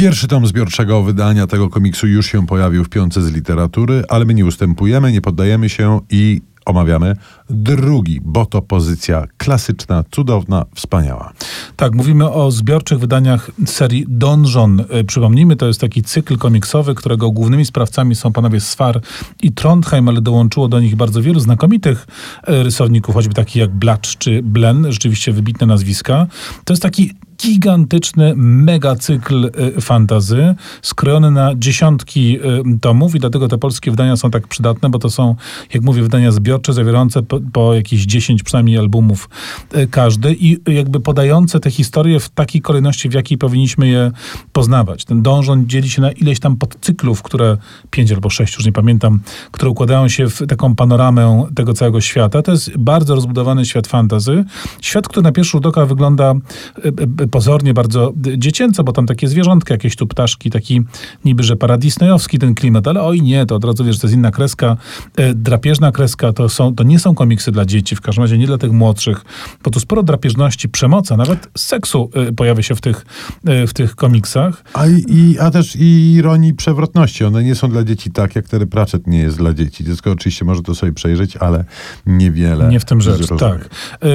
Pierwszy 0.00 0.28
tom 0.28 0.46
zbiorczego 0.46 1.02
wydania 1.02 1.46
tego 1.46 1.68
komiksu 1.68 2.06
już 2.06 2.26
się 2.26 2.46
pojawił 2.46 2.84
w 2.84 2.88
piące 2.88 3.22
z 3.22 3.32
literatury, 3.32 4.04
ale 4.08 4.24
my 4.24 4.34
nie 4.34 4.44
ustępujemy, 4.44 5.12
nie 5.12 5.20
poddajemy 5.20 5.68
się 5.68 6.00
i 6.10 6.40
omawiamy 6.66 7.16
drugi, 7.50 8.20
bo 8.24 8.46
to 8.46 8.62
pozycja 8.62 9.26
klasyczna, 9.36 10.04
cudowna, 10.10 10.64
wspaniała. 10.74 11.32
Tak, 11.76 11.94
mówimy 11.94 12.30
o 12.30 12.50
zbiorczych 12.50 12.98
wydaniach 12.98 13.50
serii 13.66 14.04
Donjon. 14.08 14.80
Y, 14.80 15.04
Przypomnijmy, 15.04 15.56
to 15.56 15.66
jest 15.66 15.80
taki 15.80 16.02
cykl 16.02 16.38
komiksowy, 16.38 16.94
którego 16.94 17.30
głównymi 17.30 17.64
sprawcami 17.64 18.14
są 18.14 18.32
panowie 18.32 18.60
Swar 18.60 19.00
i 19.42 19.52
Trondheim, 19.52 20.08
ale 20.08 20.20
dołączyło 20.20 20.68
do 20.68 20.80
nich 20.80 20.96
bardzo 20.96 21.22
wielu 21.22 21.40
znakomitych 21.40 22.06
y, 22.48 22.62
rysowników, 22.62 23.14
choćby 23.14 23.34
takich 23.34 23.56
jak 23.56 23.70
Blacz 23.70 24.16
czy 24.18 24.42
Blen, 24.42 24.92
rzeczywiście 24.92 25.32
wybitne 25.32 25.66
nazwiska. 25.66 26.26
To 26.64 26.72
jest 26.72 26.82
taki 26.82 27.14
gigantyczny 27.42 28.32
megacykl 28.36 29.50
y, 29.76 29.80
fantazy, 29.80 30.54
skrojony 30.82 31.30
na 31.30 31.54
dziesiątki 31.54 32.38
y, 32.38 32.78
tomów 32.80 33.14
i 33.14 33.18
dlatego 33.18 33.48
te 33.48 33.58
polskie 33.58 33.90
wydania 33.90 34.16
są 34.16 34.30
tak 34.30 34.48
przydatne, 34.48 34.90
bo 34.90 34.98
to 34.98 35.10
są, 35.10 35.36
jak 35.74 35.82
mówię, 35.82 36.02
wydania 36.02 36.32
zbiorcze, 36.32 36.72
zawierające 36.72 37.22
po, 37.22 37.40
po 37.52 37.74
jakieś 37.74 38.02
10 38.02 38.42
przynajmniej 38.42 38.78
albumów 38.78 39.28
y, 39.76 39.86
każdy 39.86 40.36
i 40.40 40.72
jakby 40.72 41.00
podające 41.00 41.60
te 41.60 41.70
historie 41.70 42.20
w 42.20 42.28
takiej 42.28 42.60
kolejności, 42.60 43.08
w 43.08 43.12
jakiej 43.12 43.38
powinniśmy 43.38 43.88
je 43.88 44.10
poznawać. 44.52 45.04
Ten 45.04 45.22
dążon 45.22 45.66
dzieli 45.66 45.90
się 45.90 46.02
na 46.02 46.12
ileś 46.12 46.40
tam 46.40 46.56
podcyklów, 46.56 47.22
które, 47.22 47.56
pięć 47.90 48.12
albo 48.12 48.30
sześć, 48.30 48.54
już 48.56 48.66
nie 48.66 48.72
pamiętam, 48.72 49.20
które 49.50 49.70
układają 49.70 50.08
się 50.08 50.30
w 50.30 50.46
taką 50.46 50.74
panoramę 50.74 51.46
tego 51.54 51.74
całego 51.74 52.00
świata. 52.00 52.42
To 52.42 52.52
jest 52.52 52.76
bardzo 52.78 53.14
rozbudowany 53.14 53.64
świat 53.64 53.86
fantazy. 53.86 54.44
Świat, 54.80 55.08
który 55.08 55.22
na 55.22 55.32
pierwszy 55.32 55.50
rzut 55.50 55.66
oka 55.66 55.86
wygląda 55.86 56.34
pozornie 57.30 57.74
bardzo 57.74 58.12
dziecięco, 58.36 58.84
bo 58.84 58.92
tam 58.92 59.06
takie 59.06 59.28
zwierzątka, 59.28 59.74
jakieś 59.74 59.96
tu 59.96 60.06
ptaszki, 60.06 60.50
taki 60.50 60.82
niby, 61.24 61.42
że 61.42 61.56
paradisnejowski 61.56 62.38
ten 62.38 62.54
klimat, 62.54 62.88
ale 62.88 63.02
oj 63.02 63.22
nie, 63.22 63.46
to 63.46 63.56
od 63.56 63.64
razu 63.64 63.84
wiesz, 63.84 63.98
to 63.98 64.06
jest 64.06 64.16
inna 64.16 64.30
kreska, 64.30 64.76
e, 65.16 65.34
drapieżna 65.34 65.92
kreska, 65.92 66.32
to, 66.32 66.48
są, 66.48 66.74
to 66.74 66.84
nie 66.84 66.98
są 66.98 67.14
komiksy 67.14 67.52
dla 67.52 67.64
dzieci, 67.64 67.96
w 67.96 68.00
każdym 68.00 68.24
razie 68.24 68.38
nie 68.38 68.46
dla 68.46 68.58
tych 68.58 68.72
młodszych, 68.72 69.24
bo 69.64 69.70
tu 69.70 69.80
sporo 69.80 70.02
drapieżności, 70.02 70.68
przemocy, 70.68 71.14
a 71.14 71.16
nawet 71.16 71.48
seksu 71.56 72.10
e, 72.14 72.32
pojawia 72.32 72.62
się 72.62 72.74
w 72.74 72.80
tych, 72.80 73.06
e, 73.46 73.66
w 73.66 73.74
tych 73.74 73.96
komiksach. 73.96 74.64
A, 74.74 74.86
i, 74.86 75.38
a 75.40 75.50
też 75.50 75.76
i 75.76 76.12
ironii 76.12 76.54
przewrotności. 76.54 77.24
One 77.24 77.42
nie 77.42 77.54
są 77.54 77.68
dla 77.68 77.84
dzieci 77.84 78.10
tak, 78.10 78.36
jak 78.36 78.48
Terry 78.48 78.66
Pratchett 78.66 79.06
nie 79.06 79.18
jest 79.18 79.38
dla 79.38 79.54
dzieci. 79.54 79.84
Dziecko 79.84 80.10
oczywiście 80.10 80.44
może 80.44 80.62
to 80.62 80.74
sobie 80.74 80.92
przejrzeć, 80.92 81.36
ale 81.36 81.64
niewiele. 82.06 82.68
Nie 82.68 82.80
w 82.80 82.84
tym 82.84 83.00
rzecz, 83.00 83.26
tak. 83.38 83.68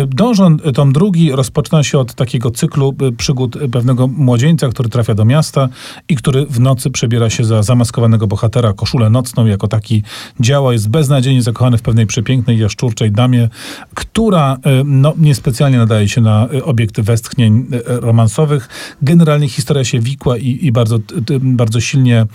Dążon, 0.07 0.59
tom 0.59 0.93
drugi, 0.93 1.31
rozpoczyna 1.31 1.83
się 1.83 1.99
od 1.99 2.13
takiego 2.13 2.51
cyklu 2.51 2.95
przygód 3.11 3.57
pewnego 3.71 4.07
młodzieńca, 4.07 4.69
który 4.69 4.89
trafia 4.89 5.15
do 5.15 5.25
miasta 5.25 5.69
i 6.09 6.15
który 6.15 6.45
w 6.45 6.59
nocy 6.59 6.91
przebiera 6.91 7.29
się 7.29 7.43
za 7.43 7.63
zamaskowanego 7.63 8.27
bohatera, 8.27 8.73
koszulę 8.73 9.09
nocną, 9.09 9.45
jako 9.45 9.67
taki 9.67 10.03
działa, 10.39 10.73
jest 10.73 10.89
beznadziejnie 10.89 11.41
zakochany 11.41 11.77
w 11.77 11.81
pewnej 11.81 12.05
przepięknej, 12.05 12.59
jaszczurczej 12.59 13.11
damie, 13.11 13.49
która 13.93 14.57
e, 14.63 14.83
no, 14.85 15.13
niespecjalnie 15.17 15.77
nadaje 15.77 16.09
się 16.09 16.21
na 16.21 16.47
e, 16.53 16.63
obiekty 16.63 17.03
westchnień 17.03 17.67
romansowych. 17.85 18.69
Generalnie 19.01 19.49
historia 19.49 19.83
się 19.83 19.99
wikła 19.99 20.37
i, 20.37 20.59
i 20.61 20.71
bardzo, 20.71 20.99
bardzo 21.41 21.81
silnie 21.81 22.25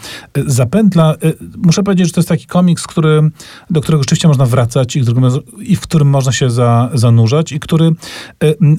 zapętla. 0.47 1.15
Muszę 1.57 1.83
powiedzieć, 1.83 2.07
że 2.07 2.13
to 2.13 2.21
jest 2.21 2.29
taki 2.29 2.47
komiks, 2.47 2.87
który, 2.87 3.31
do 3.71 3.81
którego 3.81 4.03
rzeczywiście 4.03 4.29
można 4.29 4.47
wracać 4.47 4.97
i, 4.97 5.03
i 5.63 5.77
w 5.77 5.81
którym 5.81 6.09
można 6.09 6.33
się 6.33 6.51
za, 6.51 6.91
zanurzać 6.95 7.53
i 7.53 7.61
który 7.61 7.91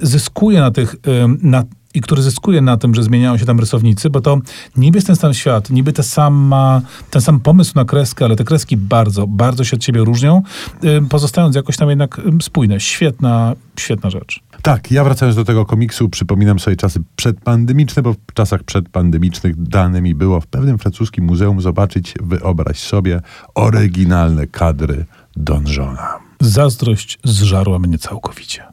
zyskuje 0.02 0.59
na 0.59 0.72
tych, 0.72 0.95
na, 1.42 1.64
i 1.94 2.02
który 2.02 2.22
zyskuje 2.22 2.61
na 2.61 2.78
tym, 2.78 2.95
że 2.95 3.03
zmieniają 3.03 3.38
się 3.38 3.45
tam 3.45 3.59
rysownicy, 3.59 4.09
bo 4.09 4.22
to 4.22 4.39
niby 4.78 4.97
jest 4.97 5.08
ten 5.08 5.16
sam 5.16 5.34
świat, 5.34 5.70
niby 5.70 5.94
te 5.94 6.03
sama, 6.03 6.81
ten 7.09 7.22
sam 7.22 7.39
pomysł 7.39 7.72
na 7.75 7.86
kreskę, 7.86 8.25
ale 8.25 8.36
te 8.36 8.44
kreski 8.44 8.78
bardzo, 8.78 9.28
bardzo 9.28 9.64
się 9.64 9.78
od 9.78 9.84
siebie 9.84 10.03
różnią, 10.03 10.42
y, 10.84 11.02
pozostając 11.09 11.56
jakoś 11.56 11.78
tam 11.78 11.89
jednak 11.89 12.19
y, 12.19 12.23
spójne. 12.42 12.80
Świetna, 12.80 13.56
świetna 13.80 14.09
rzecz. 14.09 14.40
Tak, 14.62 14.91
ja 14.91 15.03
wracając 15.03 15.35
do 15.35 15.46
tego 15.46 15.66
komiksu, 15.66 16.09
przypominam 16.09 16.59
sobie 16.59 16.75
czasy 16.75 17.00
przedpandemiczne, 17.16 18.01
bo 18.01 18.13
w 18.13 18.34
czasach 18.34 18.63
przedpandemicznych 18.63 19.63
dane 19.63 20.01
mi 20.01 20.16
było 20.16 20.41
w 20.41 20.47
pewnym 20.47 20.78
francuskim 20.78 21.25
muzeum 21.25 21.62
zobaczyć, 21.62 22.13
wyobraź 22.22 22.80
sobie, 22.80 23.22
oryginalne 23.56 24.47
kadry 24.47 25.06
Donżona. 25.35 26.19
Zazdrość 26.41 27.19
zżarła 27.24 27.80
mnie 27.80 27.97
całkowicie. 27.97 28.72